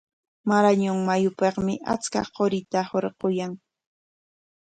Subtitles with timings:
[0.51, 3.53] Marañon mayupikmi achka qurita hurquyan.